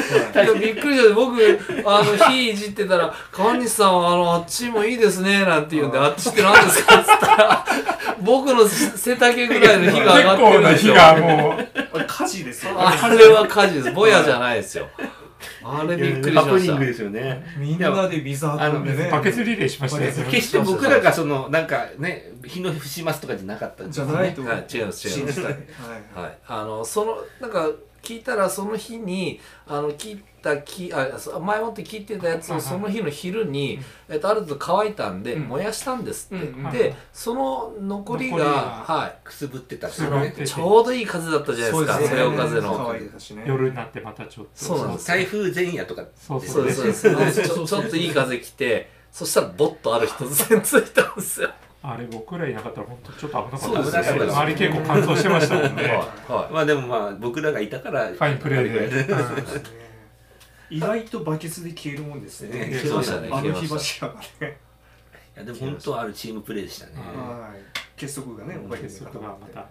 [0.45, 7.65] いやびっくりした僕あの火いじってたら「川西さんはあのあっちもいいですね」なんて言うんで「あっちって何ですか?」っつったら
[8.21, 10.73] 僕の背丈ぐらいの火が上がって結構るん。
[10.73, 14.89] ですよな火がもうこれ火事ですよあれは火事ですボヤじゃないですよ
[15.63, 16.73] あれびっくりしハました。
[16.73, 17.45] プニングですよね。
[17.57, 19.11] みんなで水運んでね。
[19.11, 20.25] バケツリレーしましたよね。
[20.31, 25.27] 決して僕らがそのなんかね日の伏しますとかじゃなかったんですじゃないとはい違います違います。
[25.27, 25.41] 信じた。
[25.43, 25.55] いはい。
[26.15, 27.71] はい、あのそのなんか
[28.03, 35.49] 聞いたらその日にあの切った木あそ前もって切ってたやつをその日の昼に、えっと、ある程度乾いたんで、うん。
[35.49, 36.73] 燃やしたんですって、うんうん。
[36.73, 40.35] でその残りが残りがはくすぶってたんでいすよね。
[40.45, 43.01] ちょうどいい風だったじゃないですかそよ風の。
[43.47, 44.51] 夜になってまたちょっと。
[44.55, 45.07] そうなんです。
[45.07, 51.51] 台風前夜とかそうそうですそうそうちょちょっといい風来てそしたらボッとある人全ついたんですよ
[51.83, 54.23] あれ僕らいなかったら本当ちょっと危なかったですね。
[54.25, 56.01] 周り結構乾燥してましたもんね。
[56.29, 59.81] まあでもまあ僕らがいたからフファインプレーで。
[60.71, 62.67] 意外とバケツで消えるもんですね。
[62.67, 63.29] ね消えましたね。
[63.33, 64.59] あの火柱がね。
[65.37, 66.93] いやでも本当あるチームプレーでしたね。
[66.97, 67.99] はい。
[67.99, 68.89] 結束がねおかげで。
[68.89, 69.67] 結束がまた。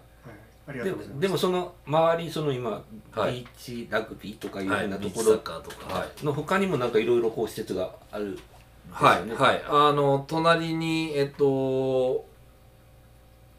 [0.74, 3.34] でもでもその周りその今、はい。
[3.34, 4.86] ビーチラグビーとかいうよはい。
[4.86, 6.58] うなところカーとか。
[6.58, 8.40] にもなんかいろいろこう施設がある
[8.92, 12.26] はい、はい、あの隣にえっと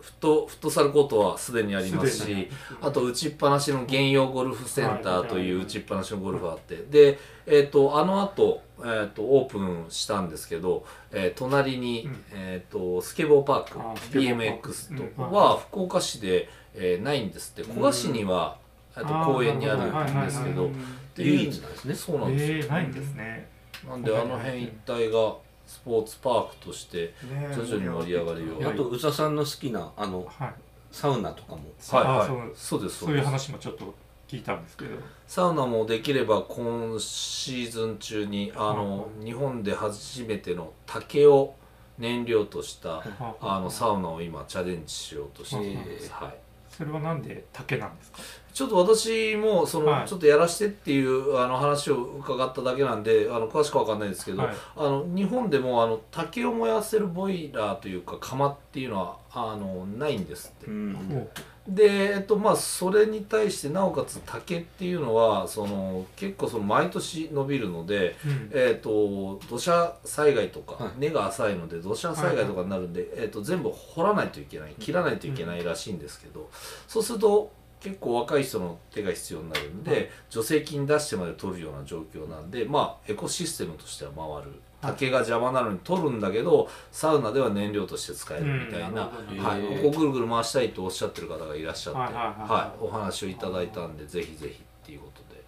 [0.00, 2.48] フットフットサルコートはすでにありますし
[2.80, 6.76] あと打ちっぱなしの現用ゴルフセンターという打ちっぱなしのゴルフがあって。
[6.90, 12.24] で、えっとあの後、えっとオープンしたんですけど、えー隣に、うん。
[12.32, 13.78] えっとスケボーパーク
[14.18, 15.30] BMX とうん。
[15.32, 17.70] は福岡市で、えーないんですって。
[17.70, 18.56] 古賀市には、
[18.96, 20.70] えっと公園にあるんですけどっ
[21.14, 21.94] ていう唯一なんですね。
[21.94, 25.34] そうなんですよ、えーないんですねなんであの辺一帯が
[25.66, 30.54] スポーツパークとしてね徐々に盛り上がるようあと宇佐さんの好きなあのはい。
[30.92, 31.62] サウナとかも。
[31.92, 32.04] はい。
[32.04, 32.20] はい。
[32.22, 33.94] あそうそうですそういう話もちょっと
[34.26, 34.96] 聞いたんですけど。
[35.28, 41.54] サウナもできれば今シーズン中にあの、日本で初めての竹を
[41.98, 43.04] 燃料とした
[43.40, 46.34] あのサウナを今チャレンジしようとしています、はい、
[46.68, 48.18] それはなんで竹なんですか？
[48.52, 50.08] ちょっと私もその、はい。
[50.08, 54.54] ちょっとやらしてっていうあの話を伺っただけなんであの詳しくわかんないんですけど、はい。
[54.76, 60.66] あの日本でもあの竹を燃やせるボイラーというか窯っていうのはあのないんですって。
[60.66, 60.70] う。
[60.70, 60.94] ん。
[60.94, 61.28] ほ
[61.68, 68.50] でえっとまあそれに対してなおかつ竹っていうのはその結構その毎年伸びるので、ううん。
[68.52, 70.92] えっと土砂災害とか、はい。
[70.98, 76.48] 根が浅いので土砂災害とかになるんで、えっと全部掘らないといけない切らないといけないらしいんですけど、
[76.88, 80.10] そうすると結構若い人の手が必要になるんで、はい。
[80.28, 84.60] 助成金出してまで取るような状況なんでまあエコシステムとしては回る。
[84.82, 92.84] 竹が邪魔なのに取るんだけどサウナでは燃料として使えるみたいな、うんはい、ここぐるぐる回したいとおっしゃってる方がいらっしゃって、はいはいはいはい。
[92.84, 95.42] お話をいただいたんでぜひぜひっていうことで、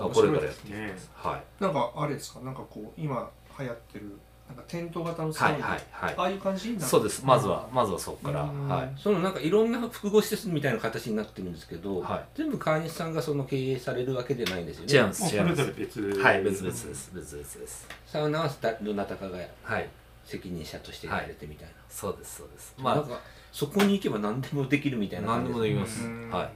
[0.00, 1.10] はあこれからやっていきます。
[1.14, 1.62] はい。
[1.62, 2.40] なんかあれですか？
[2.40, 4.18] なんかこう今流行ってる
[4.48, 6.14] なんかテント型のサウナ、はいはいはい。
[6.16, 7.24] ああいう感じになそうです。
[7.24, 8.42] まずはまずはそこから。
[8.42, 8.68] うん。
[8.68, 8.92] はい。
[8.96, 12.24] そのなんかいろんな複合施設みたいな形になってるんですけど、はい。
[12.34, 14.94] 全部川西さんがその経営されるわけじゃないんですよね。
[14.94, 17.10] 違いますもうそれぞれ別はい別々です。
[17.14, 17.88] 別々です。
[18.06, 19.88] サウナはだどなたかがはい。
[20.24, 22.74] 責任者としてやられてみたいな、そうですそうです。
[22.78, 23.20] まあ、まなんか
[23.52, 26.04] そこに行けば何でもできるみたいな何でもできすます。
[26.06, 26.30] うん。
[26.30, 26.50] はい。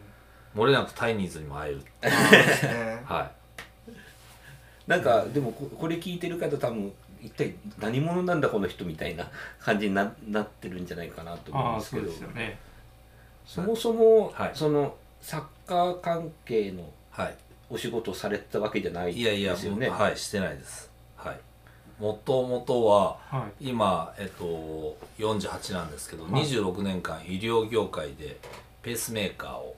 [0.57, 1.83] 漏れなくタイニーズにも会える
[3.05, 3.31] は
[4.87, 12.07] なんかでもここれ聞いてる方多分一体何者なんだこの人みたいな感じにななってるんじゃないかなと思うんですけど。
[12.07, 12.59] ですよね。
[13.47, 14.51] そもそも、はい。
[14.55, 17.35] そのサッカー関係のいはい。
[17.71, 19.89] お仕事をされてたわけじゃないいやいやですよね。
[19.89, 20.91] はいしてないです。
[21.17, 21.41] はい。
[22.01, 23.71] もともとははい。
[23.71, 26.33] 今えっと48なんですけどはい。
[26.45, 28.39] 26年間医療業界で
[28.83, 29.77] ペースメーカーを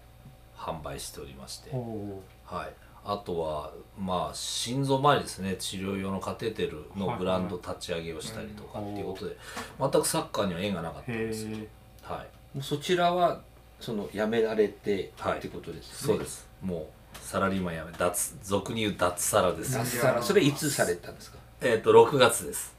[0.56, 1.70] 販売しておりまして。
[1.70, 2.72] はい、
[3.04, 5.56] あとはまあ心臓周りですね。
[5.58, 9.36] 治療用のカテーテルのブランド立ち上げをしたりとかっていうことで、
[9.78, 11.44] 全くサッカーには縁がなかったんへです。
[11.44, 11.68] よ、え
[12.02, 13.40] はい、もうそちらは
[13.80, 15.38] その辞められてはい。
[15.38, 16.14] ってことですね。
[16.14, 16.48] そうです。
[16.62, 20.22] もうサラリーマン辞め脱俗に言う脱サラです、脱サラ。
[20.22, 21.38] それいつされたんですか？
[21.60, 22.74] えっ、と6月です。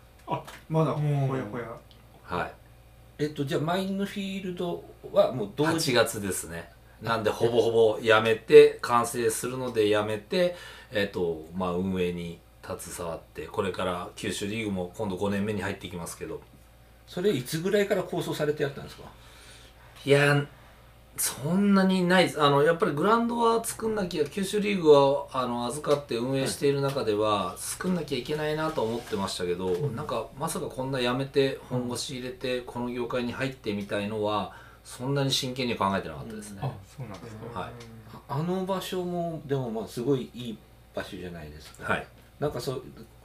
[0.70, 1.66] まだうんほやほや。
[2.24, 2.52] はい。
[3.20, 6.72] えっとじゃあマインドフィールドはもう同8時月ですね
[7.02, 10.56] なんでほぼほぼ辞めて完成するので辞めて
[10.92, 16.42] えっ、とまあ運営に携わってこれから九州リーグも今度5年目に入っていきますけど
[17.08, 19.04] それいつぐらいから構想されてやったんですか？
[20.06, 20.46] いや
[21.18, 37.60] そんなにないですあのやっぱりグラウンドは作んなきゃ九州リーグはあの預かって運営している中では作んなきゃいけないなと思ってましたけど、なんかまさかこんなやめて本腰入れてこの業界に入ってみたいのはそんなに真剣には考えてなかったですね、あそうなんですか。
[37.60, 37.72] はい。
[38.14, 40.58] ああの場所もでもまあすごいいい
[40.94, 41.94] 場所じゃないですか。
[41.94, 42.08] はい。
[42.40, 42.84] なんかそう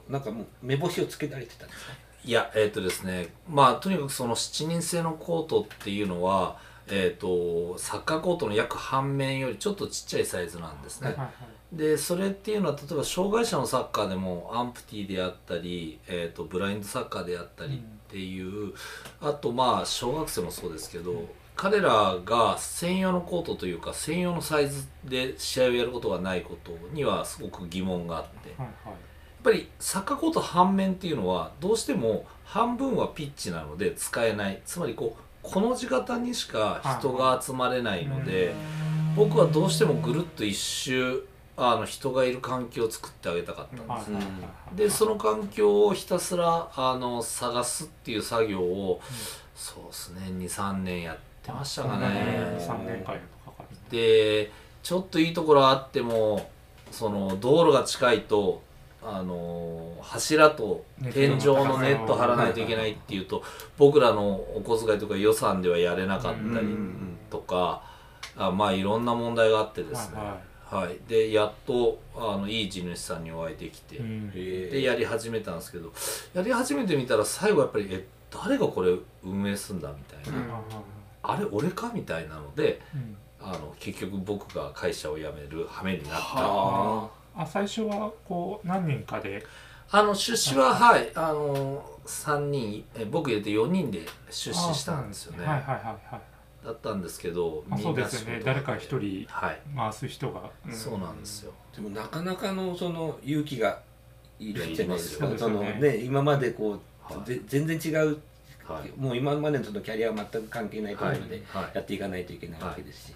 [0.09, 1.93] なんかもう目星をつけられてたんですか？
[2.23, 11.27] いやえっ、とですねまあとにかくその7人制のコートっていうのはえっ、とサッカーコートの約半面よりちょっとちっちゃいサイズなんですね、はいはい
[11.73, 18.73] でそれっていうのは例えば障害者のサッカーでもアンプティであったり、えー、とブラインドサッカーであったりっていう、
[19.19, 21.25] あとまあ小学生もそうですけど、
[21.57, 28.49] 彼らが専用のコートというか専用のサイズで試合をやることがないことにはすごく疑問があって。
[28.49, 28.67] やっはい。
[28.89, 28.97] はい
[29.47, 34.61] ぱりサッカーコート半面っていうのはどうしても半分はピッチなので使えない。
[34.65, 38.53] つまりこうこの字型にしか人が集まれないので。
[39.17, 41.23] 僕はどうしてもぐるっと一周
[41.57, 44.29] あの人がいる環境を作ってあげたかったんです、はいはいは
[44.73, 44.75] い。
[44.75, 49.01] でその環境をひたすらあの探すっていう作業を、
[49.55, 50.21] そうですね。
[50.27, 52.57] 23年やってましたかね。
[52.59, 53.13] 3年間か
[53.57, 54.51] かるで
[54.83, 56.49] ちょっといいところあっても
[56.91, 58.61] その道路が近いと
[59.03, 60.83] あの柱と
[61.13, 63.43] 天井のネット張らないといけないっていうと
[63.77, 66.67] 僕らのお小遣いとか予算ではやれなかったり
[67.29, 67.83] とか、
[68.35, 75.93] あまあいろんな問題があってですね、ははい、でやっとあのいい地主さんにお会いできて、でやり始めたんですけど
[76.33, 83.17] やり始めてみたら最後やっぱりえ誰がこれ運営すんだみたいな、うんあれ俺かみたいなのでうん。
[83.39, 86.21] あの結局僕が会社を辞める羽目になった。
[86.35, 87.09] あ。
[87.35, 89.43] あ最初はこう何人かで？
[89.91, 91.11] あの出資ははい。
[91.13, 95.45] あの3人え僕入れて4人で出資したんですよね。
[95.45, 95.61] はい。
[95.61, 96.21] はいはいはい。
[96.65, 98.41] だったんですけどあそうですよね。
[98.43, 100.49] 誰か一人はい、回す人が。
[100.71, 101.53] そうなんですよ。
[101.75, 103.79] でもなかなかのその勇気が
[104.39, 105.25] いるじゃないですか。
[105.27, 105.79] いやいりますそのね。
[105.79, 107.25] ね今までこう、はい。
[107.25, 108.17] ぜ全然違う、
[108.67, 108.91] はい。
[108.99, 111.71] もう今までのそのキャリアは全く関係ないところではい。
[111.75, 113.13] やっていかないといけないわけですし、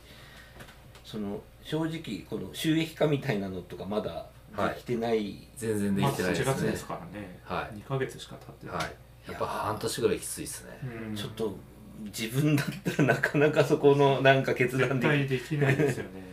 [1.04, 7.40] その正直この収益化みたいなのとかまだできてない、全然でまあ8きてないですね、月ですからね。
[7.44, 7.78] はい。
[7.78, 8.76] 2ヶ月しか経ってない。
[8.76, 8.86] はい。
[9.28, 10.80] やっぱ半年ぐらいきついですね。
[11.10, 11.16] うん。
[11.16, 11.56] ちょっと
[12.06, 16.31] 自分だったらなかなかそこのなんか決断絶で対できないですよね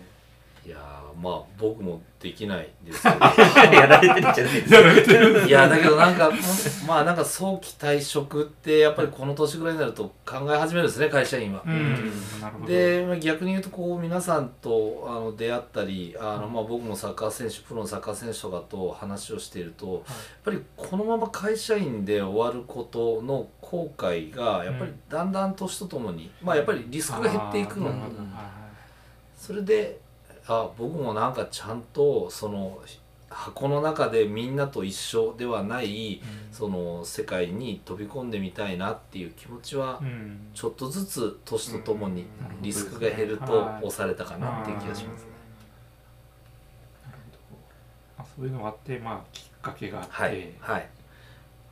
[0.68, 3.14] いやーまあ僕もできないですけど
[3.74, 6.30] やられてるじゃないですかいやだけどなんか
[6.86, 11.62] まあなんか早期退職ってやっぱりこの年ぐらいになると考え始めるんですね会社員は。
[12.66, 20.04] でまあ逆に言うとこう皆さんとあの出会ったりあの、まあ、僕もサッカー選手プロのサッカー選手とかと話をしていると、やっ
[20.44, 27.90] ぱりこのまま会社員で終わることの後悔がやっぱりだんだん年とともに、まあやっぱりリスクが減っていくの
[29.34, 29.98] それで
[30.48, 32.80] あ僕もなんかちゃんとその
[33.28, 40.48] 箱の中でみんなと一緒ではないその世界に飛び込んでみたいなっていう気持ちはうん。
[40.54, 42.24] ちょっとずつ年とともに
[42.62, 45.28] リスクが減るとはい押されたかなっていう気がしますね。
[47.04, 47.18] なる
[47.50, 47.56] ほ
[48.18, 48.22] ど。
[48.22, 50.88] あそういうのがあってまあきっかけがあって、はい、はい、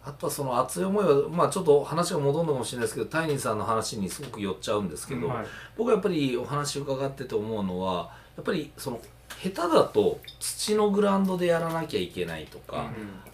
[0.05, 5.47] あとはその熱い思いは、まあ、ちょっと話が戻るのかもしれないですけどタイニーさんの話にすごく寄っちゃうんですけど、はい。
[5.79, 9.01] 僕はやっぱりお話伺ってて思うのはやっぱりその
[9.43, 12.91] 下手だと土のグラウンドでやらなきゃいけないとか、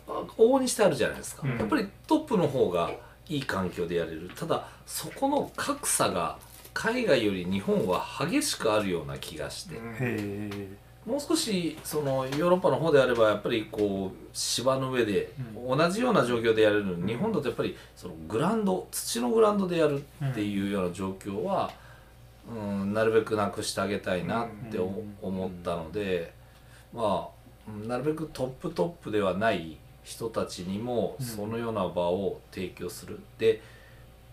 [0.09, 1.59] あ往々にしてあるじゃないですか、うん。
[1.59, 2.91] やっぱりトップの方が
[3.29, 4.31] いい環境でやれる。
[4.35, 6.39] ただそこの格差が
[6.75, 9.79] 海外より日本は激しくあるような気がして、
[11.07, 21.71] もう少しそのヨーロッパの方であればやっぱりこう芝の上でう同じような状況でやれるのに、日本だとやっぱりそのグラウンド土のグラウンドでやるっていうような状況は、
[22.53, 26.33] うん、なるべくなくしてあげたいなって思ったので、
[26.93, 33.21] まあうんなるべくトップトップではない人たちにもうんそのような場を提供する。
[33.39, 33.61] で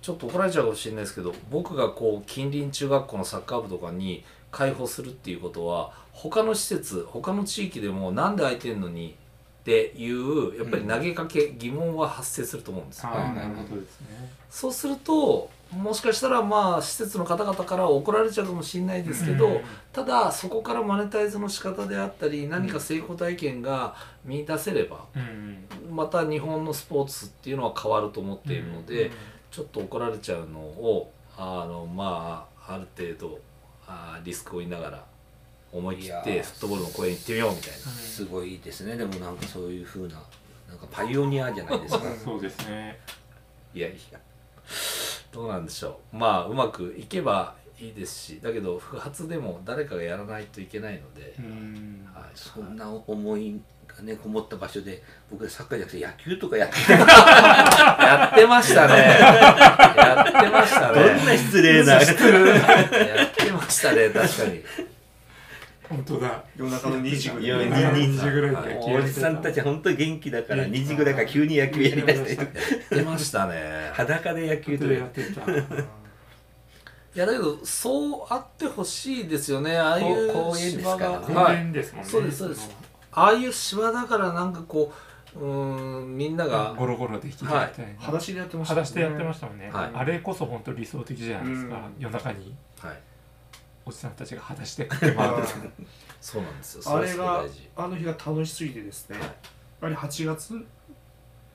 [0.02, 9.16] ちょっと怒られちゃうかもしれないですけど僕がこう近隣中学校のサッカー部とかに開放するっていうことは他の施設他の地域でもなんで空いてんのに
[9.62, 13.10] っていうやっぱり投げかけ、疑問は発生すると思うんですよ。
[13.10, 14.08] ああなるほどですね
[14.50, 19.62] そうするともしかしたらまあ施設の方々からは怒られちゃうかもしれないですけど、うん。
[19.94, 25.68] ただそこからマネタイズの仕方であったり何か成功体験が見出せればうん。
[25.96, 29.12] また日本のスポーツっていうのは変わると思っているので、
[29.52, 33.40] ちょっと怒られちゃうのをあのまあある程度
[33.88, 35.06] あリスクを負いながら
[35.72, 37.78] 思い切ってフットボールの公園行ってみようみたいな。
[37.78, 38.98] すごいですね。
[38.98, 40.16] でもなんかそういう風な
[40.68, 42.04] なんかパイオニアじゃないですか。
[42.24, 43.00] そうですね。
[43.76, 44.20] いやいや
[45.32, 46.18] どうなんでしょう。
[46.18, 52.08] まあうまくいけばいいですしだけど不発でも誰かがやらないといけないので、うん。
[52.14, 58.94] はい、そんな思いがねこもった場所で僕らサッカーじゃなくて野球とかやって やってましたね。
[58.98, 60.96] やってましたね。
[60.96, 61.38] どんな。
[61.38, 61.94] 失礼な。
[61.94, 62.06] やっ
[63.36, 64.64] てましたね確かに
[65.90, 66.44] 本当だ。
[66.56, 67.70] 夜中の2時ぐらい。
[67.70, 68.68] 2時ぐらいはい。
[68.68, 72.48] でおじさんたち本当に元気だから2時ぐらいから急に野球やりだしてやっ
[72.90, 73.90] てましたね。
[73.94, 75.42] 裸で野球とかやってた。
[75.52, 79.76] いやだけどそうあってほしいですよね。
[79.76, 81.26] ああいうこう公園ですからね。
[81.26, 81.58] 公はい。
[82.04, 82.70] そうですそうです。
[83.12, 84.94] ああいう芝だからなんかこ
[85.36, 87.70] ううーんみんながゴロゴロできるみたいな。
[87.98, 89.92] 裸足でやってました裸足でやってましたもんね、はい。
[89.96, 91.82] あれこそ本当理想的じゃないですか、うん。
[91.98, 92.56] 夜中に。
[92.80, 93.00] はい
[93.90, 95.44] おじさんたちが裸足で駆け回って
[96.22, 96.96] そうなんですよ。
[96.96, 97.44] あれが
[97.76, 99.18] あの日が楽しすぎてですね
[99.82, 100.64] あれ8月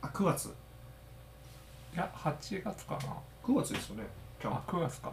[0.02, 0.46] あ9月。
[0.46, 3.14] いや8月かな。
[3.44, 4.02] 9月ですよね
[4.40, 5.12] キャンあ9月か。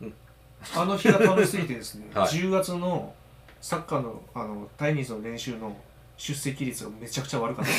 [0.00, 0.12] プ
[0.74, 2.28] あの日が楽しすぎてですね、はい。
[2.28, 3.12] 10月の
[3.60, 5.76] サッカーのあのタイニーズの練習の
[6.16, 7.70] 出席率がめちゃくちゃ悪かった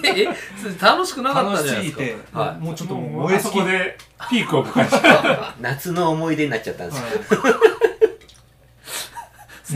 [0.00, 0.16] です。
[0.18, 2.00] えそれ楽しくなかった楽しんじゃないですか。
[2.00, 2.64] すぎて、はい。
[2.64, 3.98] もうちょっと燃え尽きそこで
[4.30, 5.54] ピークを迎えた。
[5.60, 7.42] 夏の思い出になっちゃったんですよ。
[7.42, 7.71] はい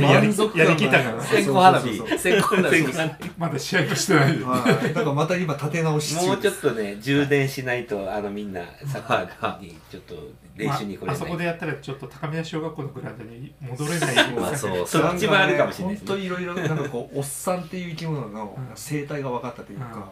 [0.03, 1.23] 満足感やりきったから。
[1.23, 2.09] 線香花火そう。
[2.09, 4.39] そう線香花火まだ試合もしてない。
[4.39, 10.15] ではい、だからまた今立て直し中もうちょっとね充電しないとあのみんなサッカーにちょっと
[10.57, 14.33] 練習に来れない、まあ、あそこでやったらちょっと高宮小学校のグラウンドに戻れない。
[14.33, 14.87] まあそう。
[14.87, 16.09] そっちもあるかもしれないですね。
[16.09, 19.85] 本当いろいろなんかこうおっさんっていう生き物のうん生態が分かったといううん。
[19.85, 20.09] か、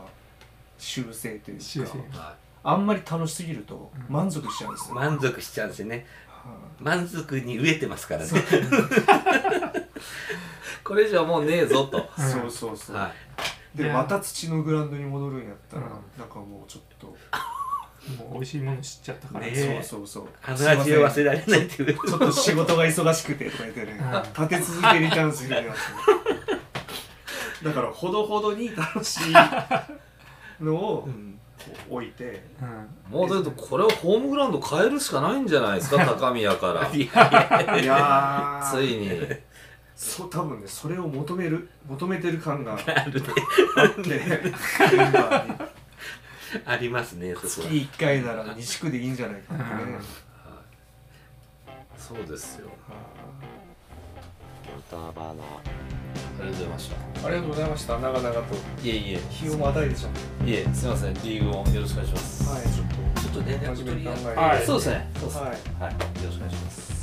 [0.79, 1.65] 習性というか。
[1.65, 1.99] 修正。
[2.19, 2.35] は
[2.67, 4.15] あんまり楽しすぎるとうん。
[4.15, 6.07] 満足しちゃうんですよ、満足しちゃうんですよね。
[6.29, 6.34] は
[6.81, 8.29] 満足に飢えてますからね。
[8.29, 8.33] い
[10.85, 11.99] これ以上もうねえぞと。
[11.99, 13.11] い そうそうそう、は
[13.75, 13.87] でい。
[13.87, 15.91] やまた土のグラウンドに戻るんやったら、うん。
[16.19, 17.17] なんかもうちょっと、も
[18.33, 19.53] う美味しいもの知っちゃったから、ね。
[19.55, 20.29] えそうそうそう。
[20.43, 21.95] あの味を忘れられないっていう。
[21.95, 24.03] ちょっと仕事が忙しくてとか言ってね、 う。
[24.05, 25.81] ん立て続けにキャンセルになって
[27.65, 29.35] だからほどほどに楽しい
[30.63, 31.41] のをうん
[31.89, 32.45] 置いて。
[32.61, 33.19] うん。
[33.19, 36.89] いもうだけどこれをホームグラウンド変えるしかないんじゃないですか高宮から。
[36.95, 39.21] いや ついに。
[39.97, 44.41] そう多分ねそれを求める求めてる感が あるね。
[46.65, 50.01] あ りますねそこ月は1回なら西区でいいんじゃないかってね、うん。
[51.97, 52.69] そうですよ。
[54.93, 55.13] あ
[56.43, 57.27] りがとうございました。
[57.27, 57.99] ありがとうございました。
[57.99, 58.41] 長々と。
[58.83, 59.19] いえいえ。
[59.31, 61.15] 日をまたいでちゃっていえすいません。
[61.15, 62.51] リーグもよろしくお願いします。
[62.51, 62.63] はい。
[62.63, 62.87] ちょっ
[63.23, 64.41] ちょっと連絡と真面目に考えて。
[64.41, 65.11] はいそうですね。
[65.15, 65.41] そうですね。
[65.41, 65.51] はい。
[65.51, 66.95] はい、よろしくお願いします。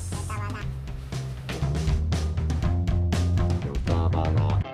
[3.87, 4.70] バナナ